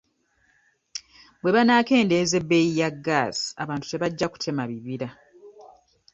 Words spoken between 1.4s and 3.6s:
Bwe banaakendeeza ebbeeyi ya gaasi